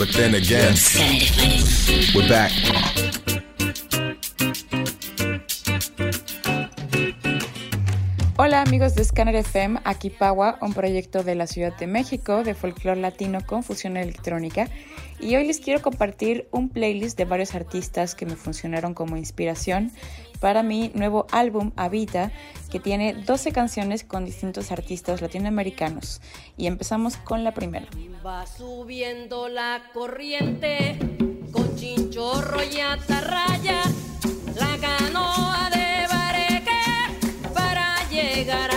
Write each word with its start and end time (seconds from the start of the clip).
But 0.00 0.12
then 0.16 0.34
again, 0.34 0.74
we're 2.14 2.26
back. 2.26 2.52
Hola 8.38 8.62
amigos 8.62 8.94
de 8.94 9.04
Scanner 9.04 9.34
FM, 9.36 9.80
aquí 9.84 10.08
Paua, 10.08 10.56
un 10.62 10.72
proyecto 10.72 11.22
de 11.22 11.34
la 11.34 11.46
Ciudad 11.46 11.76
de 11.76 11.86
México 11.86 12.42
de 12.44 12.54
folclore 12.54 12.98
latino 12.98 13.40
con 13.44 13.62
fusión 13.62 13.98
electrónica. 13.98 14.70
Y 15.20 15.36
hoy 15.36 15.46
les 15.46 15.60
quiero 15.60 15.82
compartir 15.82 16.48
un 16.50 16.70
playlist 16.70 17.18
de 17.18 17.26
varios 17.26 17.54
artistas 17.54 18.14
que 18.14 18.24
me 18.24 18.36
funcionaron 18.36 18.94
como 18.94 19.18
inspiración 19.18 19.92
para 20.40 20.62
mi 20.62 20.90
nuevo 20.94 21.26
álbum 21.30 21.70
Habita, 21.76 22.32
que 22.70 22.80
tiene 22.80 23.14
12 23.14 23.52
canciones 23.52 24.04
con 24.04 24.24
distintos 24.24 24.72
artistas 24.72 25.20
latinoamericanos. 25.20 26.20
Y 26.56 26.66
empezamos 26.66 27.16
con 27.16 27.44
la 27.44 27.52
primera. 27.52 27.86
Va 28.24 28.46
subiendo 28.46 29.48
la 29.48 29.82
corriente 29.92 30.98
con 31.52 31.76
chinchorro 31.76 32.62
y 32.64 32.80
atarraya, 32.80 33.82
la 34.56 34.78
canoa 34.78 35.70
de 35.70 36.06
Bareque 36.08 37.52
para 37.54 37.96
llegar 38.08 38.69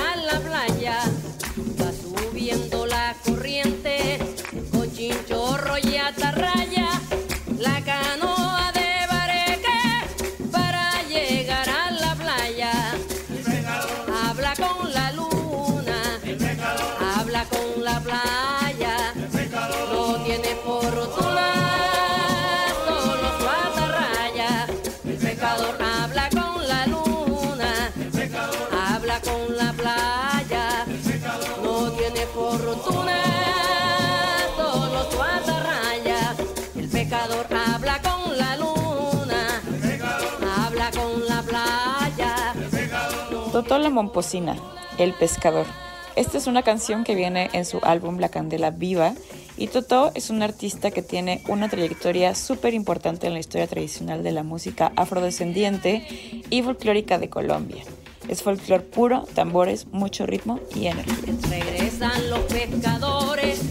Totó 43.53 43.77
la 43.77 43.91
Momposina, 43.91 44.55
El 44.97 45.13
Pescador. 45.13 45.67
Esta 46.15 46.39
es 46.39 46.47
una 46.47 46.63
canción 46.63 47.03
que 47.03 47.13
viene 47.13 47.51
en 47.53 47.65
su 47.65 47.77
álbum 47.83 48.17
La 48.17 48.29
Candela 48.29 48.71
Viva 48.71 49.13
y 49.57 49.67
Totó 49.67 50.11
es 50.15 50.31
un 50.31 50.41
artista 50.41 50.89
que 50.89 51.03
tiene 51.03 51.43
una 51.47 51.69
trayectoria 51.69 52.33
súper 52.33 52.73
importante 52.73 53.27
en 53.27 53.33
la 53.33 53.39
historia 53.39 53.67
tradicional 53.67 54.23
de 54.23 54.31
la 54.31 54.41
música 54.41 54.91
afrodescendiente 54.95 56.43
y 56.49 56.63
folclórica 56.63 57.19
de 57.19 57.29
Colombia. 57.29 57.83
Es 58.27 58.41
folclore 58.41 58.85
puro, 58.85 59.27
tambores, 59.35 59.85
mucho 59.91 60.25
ritmo 60.25 60.59
y 60.73 60.87
energía. 60.87 61.35
Regresan 61.47 62.31
los 62.31 62.39
pescadores 62.51 63.61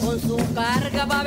con 0.00 0.20
su 0.20 0.36
carga 0.54 1.04
para 1.08 1.24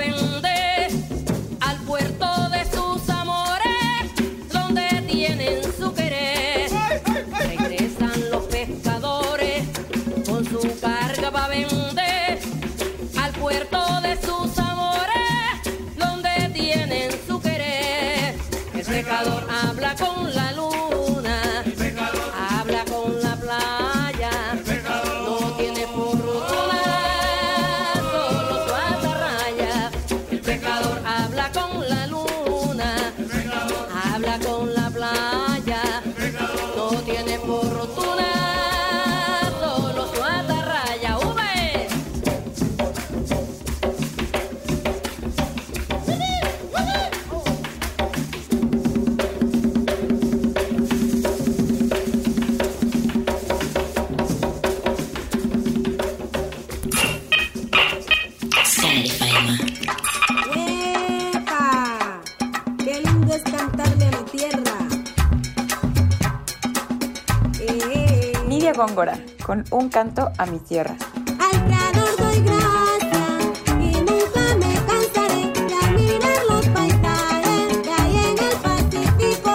Con 69.46 69.64
un 69.72 69.88
canto 69.88 70.30
a 70.38 70.46
mi 70.46 70.60
tierra. 70.60 70.98
Al 71.16 71.66
creador 71.66 72.18
doy 72.18 72.42
gracias 72.42 73.62
y 73.80 73.92
nunca 74.02 74.56
me 74.58 74.74
cansaré 74.76 75.54
de 75.54 75.74
admirar 75.74 76.46
los 76.50 76.68
paisajes 76.68 77.78
que 77.78 77.94
hay 77.94 78.18
en 78.18 78.38
el 78.38 78.56
Pacífico. 78.62 79.52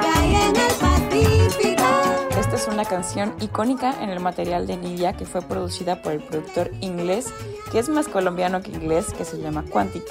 que 0.00 0.08
hay 0.14 0.34
en 0.36 0.54
el 0.54 0.72
Pacífico. 0.80 2.38
Esta 2.38 2.54
es 2.54 2.68
una 2.68 2.84
canción 2.84 3.34
icónica 3.40 4.00
en 4.00 4.10
el 4.10 4.20
material 4.20 4.68
de 4.68 4.76
Nidia 4.76 5.12
que 5.14 5.26
fue 5.26 5.42
producida 5.42 6.00
por 6.02 6.12
el 6.12 6.20
productor 6.22 6.70
inglés, 6.80 7.34
que 7.72 7.80
es 7.80 7.88
más 7.88 8.06
colombiano 8.06 8.62
que 8.62 8.70
inglés, 8.70 9.06
que 9.12 9.24
se 9.24 9.38
llama 9.38 9.64
Quantic. 9.64 10.04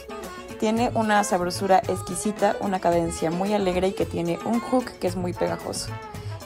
Tiene 0.59 0.91
una 0.93 1.23
sabrosura 1.23 1.77
exquisita, 1.87 2.57
una 2.59 2.81
cadencia 2.81 3.31
muy 3.31 3.53
alegre 3.53 3.87
y 3.87 3.93
que 3.93 4.05
tiene 4.05 4.39
un 4.43 4.59
hook 4.59 4.91
que 4.99 5.07
es 5.07 5.15
muy 5.15 5.31
pegajoso. 5.31 5.87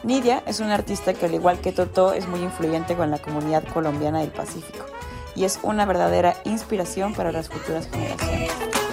Nidia 0.03 0.41
es 0.45 0.61
una 0.61 0.75
artista 0.75 1.13
que 1.13 1.25
al 1.25 1.33
igual 1.33 1.59
que 1.59 1.73
Toto 1.73 2.13
es 2.13 2.27
muy 2.27 2.41
influyente 2.41 2.95
con 2.95 3.11
la 3.11 3.17
comunidad 3.17 3.63
colombiana 3.73 4.19
del 4.19 4.29
Pacífico 4.29 4.85
y 5.35 5.43
es 5.43 5.59
una 5.61 5.85
verdadera 5.85 6.35
inspiración 6.45 7.13
para 7.13 7.31
las 7.31 7.49
futuras 7.49 7.89
generaciones. 7.89 8.88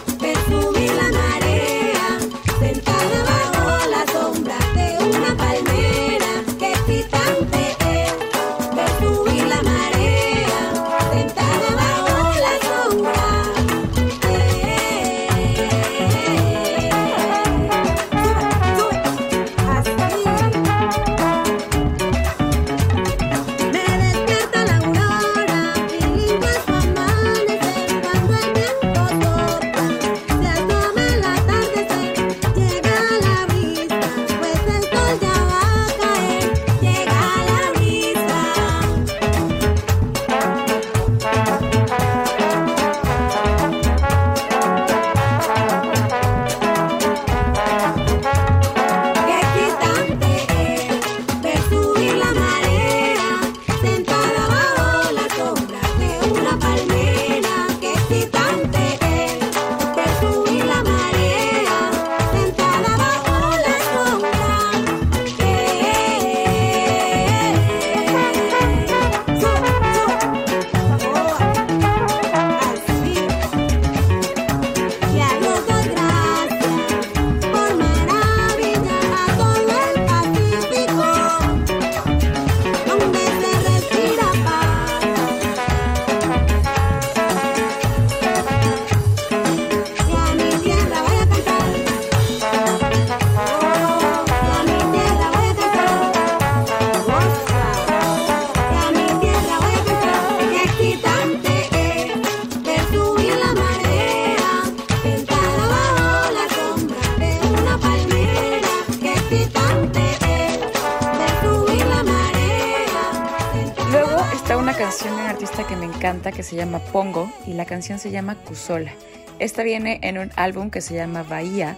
Que 116.06 116.44
se 116.44 116.54
llama 116.54 116.78
Pongo 116.78 117.32
y 117.48 117.54
la 117.54 117.64
canción 117.64 117.98
se 117.98 118.12
llama 118.12 118.36
Cusola. 118.36 118.92
Esta 119.40 119.64
viene 119.64 119.98
en 120.02 120.18
un 120.18 120.30
álbum 120.36 120.70
que 120.70 120.80
se 120.80 120.94
llama 120.94 121.24
Bahía 121.24 121.76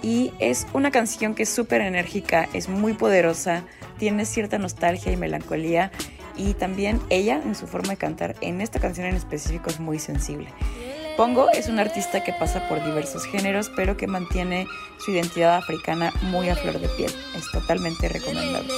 y 0.00 0.32
es 0.38 0.68
una 0.74 0.92
canción 0.92 1.34
que 1.34 1.42
es 1.42 1.48
súper 1.48 1.80
enérgica, 1.80 2.48
es 2.52 2.68
muy 2.68 2.92
poderosa, 2.92 3.64
tiene 3.98 4.26
cierta 4.26 4.58
nostalgia 4.58 5.10
y 5.10 5.16
melancolía 5.16 5.90
y 6.36 6.54
también 6.54 7.00
ella 7.10 7.42
en 7.44 7.56
su 7.56 7.66
forma 7.66 7.90
de 7.90 7.96
cantar 7.96 8.36
en 8.42 8.60
esta 8.60 8.78
canción 8.78 9.08
en 9.08 9.16
específico 9.16 9.70
es 9.70 9.80
muy 9.80 9.98
sensible. 9.98 10.46
Pongo 11.16 11.50
es 11.50 11.68
un 11.68 11.80
artista 11.80 12.22
que 12.22 12.32
pasa 12.32 12.68
por 12.68 12.84
diversos 12.84 13.26
géneros 13.26 13.72
pero 13.74 13.96
que 13.96 14.06
mantiene 14.06 14.68
su 15.04 15.10
identidad 15.10 15.56
africana 15.56 16.12
muy 16.22 16.48
a 16.48 16.54
flor 16.54 16.78
de 16.78 16.88
piel. 16.90 17.10
Es 17.36 17.50
totalmente 17.50 18.08
recomendable. 18.08 18.72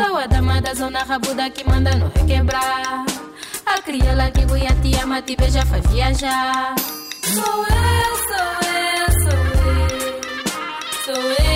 Sou 0.00 0.16
a 0.16 0.26
dama 0.26 0.62
da 0.62 0.72
zona 0.72 1.04
rabuda 1.04 1.50
que 1.50 1.62
manda 1.68 1.94
no 1.94 2.08
requebrar. 2.08 3.04
A 3.66 3.82
crioula 3.82 4.30
que 4.30 4.46
te 4.80 4.98
ama, 5.02 5.20
te 5.20 5.36
beija, 5.36 5.66
faz 5.66 5.86
viajar. 5.92 6.74
Sou 7.34 7.66
eu, 7.66 8.12
sou 8.30 8.50
eu, 8.80 9.06
sou 9.24 9.40
eu. 9.68 10.10
Sou 11.04 11.22
eu, 11.44 11.49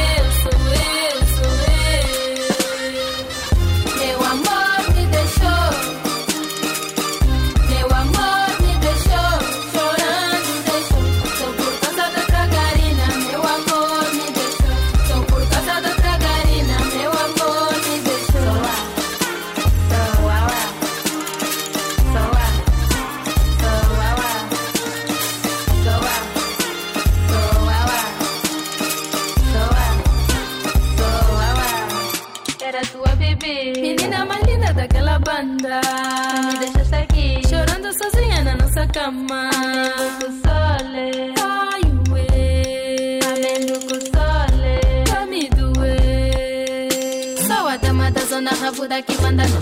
keep 49.02 49.22
on 49.22 49.36
manda 49.36 49.53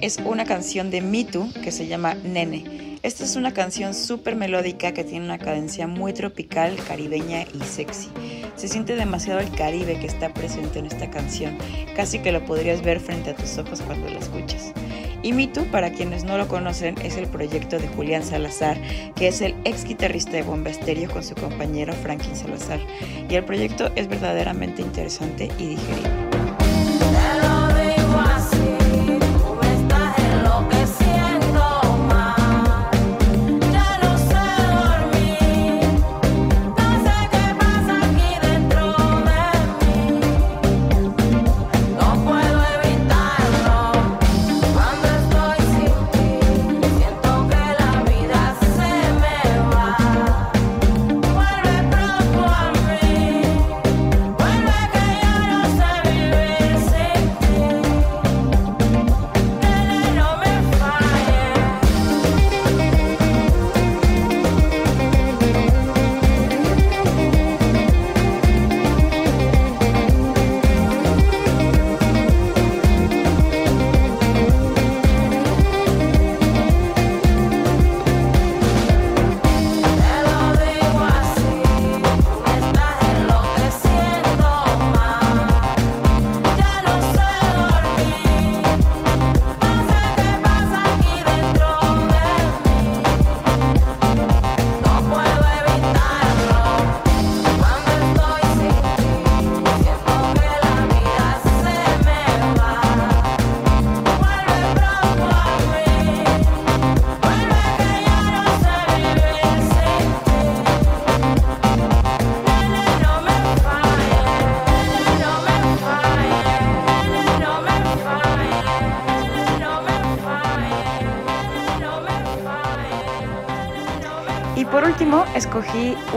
es 0.00 0.18
una 0.24 0.44
canción 0.44 0.90
de 0.90 1.00
Mitu 1.00 1.52
que 1.62 1.72
se 1.72 1.86
llama 1.86 2.14
Nene. 2.14 2.98
Esta 3.02 3.24
es 3.24 3.36
una 3.36 3.52
canción 3.52 3.94
súper 3.94 4.34
melódica 4.36 4.92
que 4.92 5.04
tiene 5.04 5.24
una 5.24 5.38
cadencia 5.38 5.86
muy 5.86 6.12
tropical, 6.12 6.76
caribeña 6.88 7.42
y 7.42 7.60
sexy. 7.64 8.08
Se 8.56 8.68
siente 8.68 8.96
demasiado 8.96 9.40
el 9.40 9.50
Caribe 9.50 9.98
que 9.98 10.06
está 10.06 10.32
presente 10.34 10.78
en 10.78 10.86
esta 10.86 11.08
canción, 11.10 11.56
casi 11.94 12.18
que 12.18 12.32
lo 12.32 12.44
podrías 12.44 12.82
ver 12.82 13.00
frente 13.00 13.30
a 13.30 13.36
tus 13.36 13.58
ojos 13.58 13.80
cuando 13.82 14.08
la 14.08 14.18
escuchas. 14.18 14.72
Y 15.22 15.32
Mitu, 15.32 15.64
para 15.66 15.92
quienes 15.92 16.24
no 16.24 16.36
lo 16.38 16.48
conocen, 16.48 16.96
es 17.02 17.16
el 17.16 17.26
proyecto 17.26 17.78
de 17.78 17.88
Julián 17.88 18.22
Salazar, 18.22 18.80
que 19.14 19.28
es 19.28 19.40
el 19.40 19.54
ex 19.64 19.84
guitarrista 19.84 20.32
de 20.32 20.42
Bomba 20.42 20.70
Estéreo 20.70 21.10
con 21.10 21.22
su 21.22 21.34
compañero 21.34 21.92
Franklin 21.94 22.36
Salazar. 22.36 22.80
Y 23.28 23.34
el 23.34 23.44
proyecto 23.44 23.90
es 23.96 24.08
verdaderamente 24.08 24.82
interesante 24.82 25.48
y 25.58 25.66
digerible. 25.66 26.25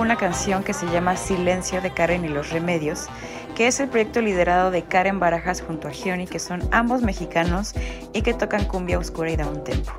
Una 0.09 0.17
canción 0.17 0.63
que 0.63 0.73
se 0.73 0.87
llama 0.87 1.15
Silencio 1.15 1.83
de 1.83 1.91
Karen 1.91 2.25
y 2.25 2.29
los 2.29 2.49
Remedios, 2.49 3.05
que 3.53 3.67
es 3.67 3.79
el 3.79 3.89
proyecto 3.89 4.21
liderado 4.21 4.71
de 4.71 4.81
Karen 4.81 5.19
Barajas 5.19 5.61
junto 5.61 5.87
a 5.87 5.91
Gioni, 5.91 6.25
que 6.25 6.39
son 6.39 6.67
ambos 6.71 7.03
mexicanos 7.03 7.75
y 8.11 8.23
que 8.23 8.33
tocan 8.33 8.65
cumbia 8.65 8.97
oscura 8.97 9.29
y 9.29 9.35
da 9.35 9.45
un 9.45 9.63
tempo. 9.63 9.91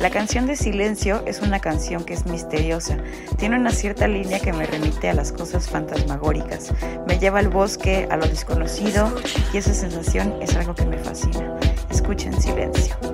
La 0.00 0.10
canción 0.10 0.48
de 0.48 0.56
Silencio 0.56 1.22
es 1.24 1.40
una 1.40 1.60
canción 1.60 2.02
que 2.02 2.14
es 2.14 2.26
misteriosa, 2.26 2.96
tiene 3.38 3.54
una 3.54 3.70
cierta 3.70 4.08
línea 4.08 4.40
que 4.40 4.52
me 4.52 4.66
remite 4.66 5.08
a 5.08 5.14
las 5.14 5.30
cosas 5.30 5.70
fantasmagóricas, 5.70 6.72
me 7.06 7.20
lleva 7.20 7.38
al 7.38 7.48
bosque, 7.48 8.08
a 8.10 8.16
lo 8.16 8.26
desconocido 8.26 9.14
y 9.52 9.58
esa 9.58 9.72
sensación 9.72 10.34
es 10.42 10.56
algo 10.56 10.74
que 10.74 10.84
me 10.84 10.98
fascina. 10.98 11.56
Escuchen 11.90 12.32
Silencio. 12.42 13.13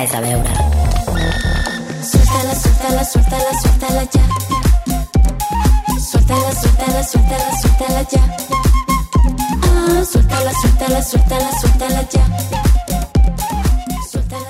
Res 0.00 0.14
a 0.14 0.20
veure. 0.22 0.48
Suéltala, 2.10 2.54
suéltala, 2.54 3.04
suéltala, 3.04 3.52
suéltala 3.60 4.02
ya. 4.14 4.24
Suéltala, 6.00 6.52
suéltala, 6.60 7.02
suéltala, 7.02 7.48
suéltala 7.60 8.02
ya. 8.10 8.22
Ah, 9.62 10.02
suéltala, 10.10 10.52
suéltala, 10.62 11.02
suéltala, 11.02 11.50
suéltala 11.60 12.02
ya. 12.08 12.24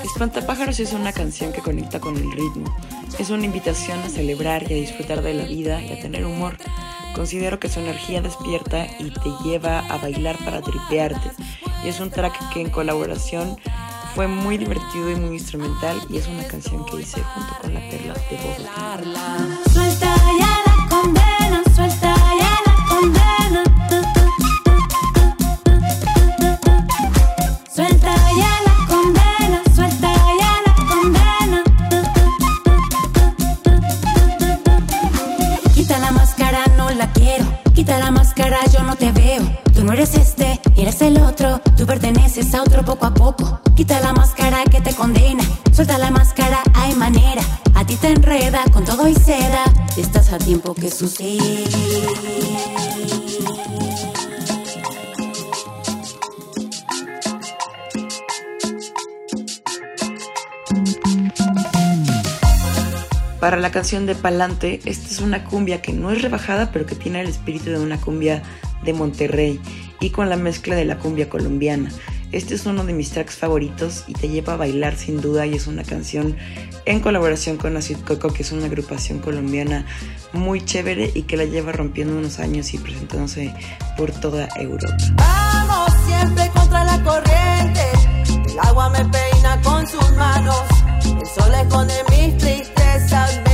Espantapájaros 0.05 0.79
es 0.79 0.93
una 0.93 1.11
canción 1.11 1.51
que 1.51 1.59
conecta 1.59 1.99
con 1.99 2.15
el 2.15 2.31
ritmo. 2.31 2.73
Es 3.19 3.29
una 3.29 3.43
invitación 3.43 3.99
a 4.03 4.07
celebrar 4.07 4.71
y 4.71 4.73
a 4.73 4.77
disfrutar 4.77 5.21
de 5.21 5.33
la 5.33 5.43
vida 5.43 5.81
y 5.81 5.91
a 5.91 5.99
tener 5.99 6.25
humor. 6.25 6.55
Considero 7.13 7.59
que 7.59 7.67
su 7.67 7.81
energía 7.81 8.21
despierta 8.21 8.87
y 8.99 9.11
te 9.11 9.29
lleva 9.43 9.79
a 9.79 9.97
bailar 9.97 10.37
para 10.45 10.61
tripearte. 10.61 11.29
Y 11.83 11.89
es 11.89 11.99
un 11.99 12.09
track 12.09 12.53
que 12.53 12.61
en 12.61 12.69
colaboración 12.69 13.57
fue 14.15 14.27
muy 14.27 14.57
divertido 14.57 15.09
y 15.11 15.15
muy 15.15 15.37
instrumental 15.37 15.97
y 16.09 16.17
es 16.17 16.27
una 16.27 16.45
canción 16.47 16.85
que 16.85 17.01
hice 17.01 17.21
junto 17.21 17.55
con 17.61 17.73
la 17.73 17.79
Perla 17.89 18.13
de 18.13 18.37
Bogotá. 18.37 19.90
No 39.83 39.93
eres 39.93 40.13
este, 40.13 40.59
eres 40.77 41.01
el 41.01 41.17
otro. 41.17 41.59
Tú 41.75 41.87
perteneces 41.87 42.53
a 42.53 42.61
otro 42.61 42.85
poco 42.85 43.07
a 43.07 43.13
poco. 43.13 43.59
Quita 43.75 43.99
la 43.99 44.13
máscara 44.13 44.63
que 44.65 44.79
te 44.79 44.93
condena. 44.93 45.43
Suelta 45.73 45.97
la 45.97 46.11
máscara, 46.11 46.61
hay 46.75 46.93
manera. 46.93 47.41
A 47.73 47.83
ti 47.83 47.95
te 47.95 48.09
enreda 48.09 48.63
con 48.71 48.85
todo 48.85 49.07
y 49.07 49.15
seda. 49.15 49.63
Estás 49.97 50.31
a 50.33 50.37
tiempo 50.37 50.75
que 50.75 50.91
sucede. 50.91 51.63
Para 63.39 63.57
la 63.57 63.71
canción 63.71 64.05
de 64.05 64.13
Palante, 64.13 64.79
esta 64.85 65.07
es 65.09 65.19
una 65.19 65.43
cumbia 65.45 65.81
que 65.81 65.91
no 65.91 66.11
es 66.11 66.21
rebajada, 66.21 66.71
pero 66.71 66.85
que 66.85 66.93
tiene 66.93 67.21
el 67.21 67.27
espíritu 67.27 67.71
de 67.71 67.79
una 67.79 67.99
cumbia 67.99 68.43
de 68.83 68.93
Monterrey 68.93 69.59
y 69.99 70.09
con 70.09 70.29
la 70.29 70.35
mezcla 70.35 70.75
de 70.75 70.85
la 70.85 70.97
cumbia 70.97 71.29
colombiana. 71.29 71.91
Este 72.31 72.55
es 72.55 72.65
uno 72.65 72.85
de 72.85 72.93
mis 72.93 73.09
tracks 73.09 73.35
favoritos 73.35 74.05
y 74.07 74.13
te 74.13 74.29
lleva 74.29 74.53
a 74.53 74.57
bailar 74.57 74.95
sin 74.95 75.19
duda 75.19 75.45
y 75.45 75.55
es 75.55 75.67
una 75.67 75.83
canción 75.83 76.37
en 76.85 77.01
colaboración 77.01 77.57
con 77.57 77.75
Acid 77.75 77.97
Coco, 78.07 78.31
que 78.31 78.43
es 78.43 78.53
una 78.53 78.67
agrupación 78.67 79.19
colombiana 79.19 79.85
muy 80.31 80.63
chévere 80.63 81.11
y 81.13 81.23
que 81.23 81.35
la 81.35 81.43
lleva 81.43 81.73
rompiendo 81.73 82.17
unos 82.17 82.39
años 82.39 82.73
y 82.73 82.77
presentándose 82.77 83.53
por 83.97 84.11
toda 84.11 84.47
Europa. 84.55 84.95
Vamos 85.15 85.93
siempre 86.07 86.49
contra 86.53 86.85
la 86.85 87.03
corriente. 87.03 87.81
El 88.49 88.59
agua 88.59 88.89
me 88.89 89.05
peina 89.05 89.61
con 89.61 89.85
sus 89.85 90.11
manos. 90.15 90.61
El 91.03 91.27
sol 91.27 91.53
esconde 91.53 91.93
mis 92.11 92.37
tristezas. 92.37 93.50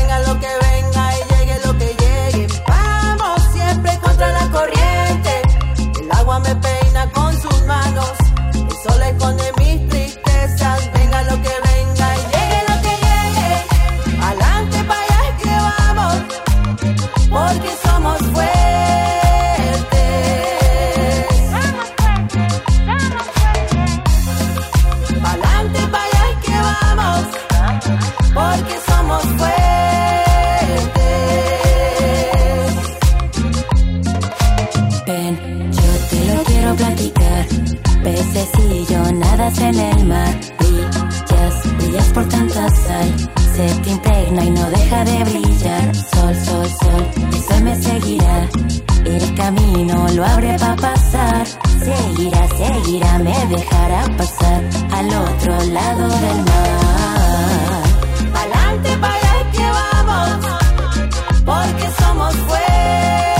Deja 44.87 45.03
de 45.03 45.23
brillar. 45.23 45.95
Sol, 45.95 46.35
sol, 46.45 46.69
sol, 46.81 47.07
el 47.31 47.43
sol 47.43 47.61
me 47.63 47.75
seguirá. 47.75 48.49
El 49.05 49.35
camino 49.35 50.07
lo 50.15 50.25
abre 50.25 50.57
para 50.59 50.75
pasar. 50.75 51.45
Seguirá, 51.45 52.47
seguirá, 52.49 53.19
me 53.19 53.35
dejará 53.47 54.03
pasar 54.17 54.63
al 54.91 55.07
otro 55.07 55.63
lado 55.71 56.07
del 56.07 56.37
mar. 56.49 57.83
Pa'lante, 58.33 58.97
pa' 58.97 59.13
allá 59.13 59.33
es 59.41 59.57
que 59.57 59.65
vamos, 59.79 60.45
porque 61.45 61.87
somos 62.01 62.35
fuertes. 62.35 63.36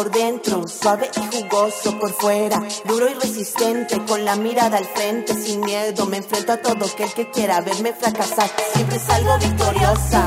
Por 0.00 0.10
dentro, 0.10 0.66
suave 0.66 1.10
y 1.14 1.36
jugoso 1.36 1.98
por 1.98 2.10
fuera, 2.14 2.62
duro 2.86 3.06
y 3.10 3.12
resistente, 3.12 4.02
con 4.06 4.24
la 4.24 4.34
mirada 4.34 4.78
al 4.78 4.86
frente, 4.86 5.34
sin 5.34 5.60
miedo, 5.60 6.06
me 6.06 6.16
enfrento 6.16 6.52
a 6.52 6.56
todo 6.56 6.86
aquel 6.86 7.12
que 7.12 7.30
quiera 7.30 7.60
verme 7.60 7.92
fracasar. 7.92 8.48
Siempre 8.72 8.98
salgo 8.98 9.36
victoriosa, 9.36 10.26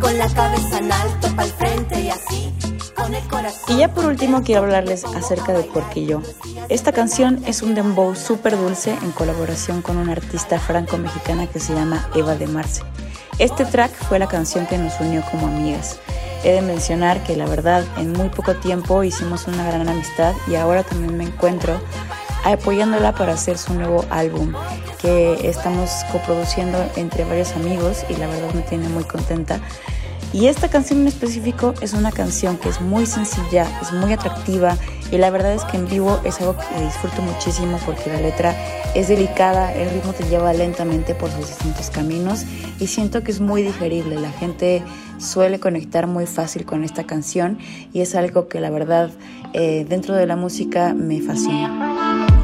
con 0.00 0.18
la 0.18 0.28
cabeza 0.34 0.78
en 0.78 0.90
alto 0.90 1.28
para 1.36 1.44
el 1.44 1.52
frente 1.52 2.00
y 2.00 2.08
así, 2.08 2.52
con 2.96 3.14
el 3.14 3.22
corazón. 3.28 3.76
Y 3.76 3.78
ya 3.78 3.94
por 3.94 4.06
último 4.06 4.42
quiero 4.42 4.62
hablarles 4.62 5.04
acerca 5.04 5.52
de 5.52 5.62
Porquillo. 5.62 6.20
Esta 6.68 6.90
canción 6.90 7.44
es 7.46 7.62
un 7.62 7.76
dembow 7.76 8.16
súper 8.16 8.58
dulce 8.58 8.90
en 8.90 9.12
colaboración 9.12 9.82
con 9.82 9.98
una 9.98 10.14
artista 10.14 10.58
franco-mexicana 10.58 11.46
que 11.46 11.60
se 11.60 11.74
llama 11.74 12.10
Eva 12.16 12.34
de 12.34 12.48
Marce. 12.48 12.82
Este 13.38 13.64
track 13.66 13.92
fue 14.08 14.18
la 14.18 14.26
canción 14.26 14.66
que 14.66 14.78
nos 14.78 14.98
unió 14.98 15.22
como 15.30 15.46
amigas. 15.46 16.00
He 16.44 16.52
de 16.52 16.62
mencionar 16.62 17.22
que 17.24 17.36
la 17.36 17.46
verdad 17.46 17.84
en 17.96 18.12
muy 18.12 18.28
poco 18.28 18.54
tiempo 18.54 19.02
hicimos 19.02 19.46
una 19.48 19.64
gran 19.64 19.88
amistad 19.88 20.34
y 20.46 20.54
ahora 20.54 20.82
también 20.82 21.16
me 21.16 21.24
encuentro 21.24 21.80
apoyándola 22.44 23.12
para 23.14 23.32
hacer 23.32 23.58
su 23.58 23.74
nuevo 23.74 24.04
álbum 24.10 24.52
que 25.00 25.48
estamos 25.48 25.90
coproduciendo 26.12 26.78
entre 26.96 27.24
varios 27.24 27.52
amigos 27.52 28.04
y 28.08 28.16
la 28.16 28.28
verdad 28.28 28.52
me 28.54 28.62
tiene 28.62 28.88
muy 28.88 29.04
contenta. 29.04 29.60
Y 30.36 30.48
esta 30.48 30.68
canción 30.68 31.00
en 31.00 31.06
específico 31.06 31.72
es 31.80 31.94
una 31.94 32.12
canción 32.12 32.58
que 32.58 32.68
es 32.68 32.82
muy 32.82 33.06
sencilla, 33.06 33.66
es 33.80 33.90
muy 33.90 34.12
atractiva 34.12 34.76
y 35.10 35.16
la 35.16 35.30
verdad 35.30 35.54
es 35.54 35.64
que 35.64 35.78
en 35.78 35.88
vivo 35.88 36.20
es 36.24 36.38
algo 36.42 36.58
que 36.58 36.84
disfruto 36.84 37.22
muchísimo 37.22 37.80
porque 37.86 38.10
la 38.10 38.20
letra 38.20 38.54
es 38.94 39.08
delicada, 39.08 39.72
el 39.72 39.88
ritmo 39.88 40.12
te 40.12 40.24
lleva 40.24 40.52
lentamente 40.52 41.14
por 41.14 41.30
sus 41.30 41.48
distintos 41.48 41.88
caminos 41.88 42.44
y 42.78 42.86
siento 42.86 43.22
que 43.22 43.30
es 43.30 43.40
muy 43.40 43.62
digerible. 43.62 44.20
La 44.20 44.30
gente 44.30 44.82
suele 45.16 45.58
conectar 45.58 46.06
muy 46.06 46.26
fácil 46.26 46.66
con 46.66 46.84
esta 46.84 47.04
canción 47.04 47.56
y 47.94 48.02
es 48.02 48.14
algo 48.14 48.46
que 48.46 48.60
la 48.60 48.68
verdad 48.68 49.10
eh, 49.54 49.86
dentro 49.88 50.14
de 50.14 50.26
la 50.26 50.36
música 50.36 50.92
me 50.92 51.22
fascina. 51.22 52.35